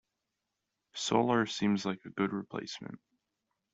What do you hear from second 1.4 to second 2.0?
seems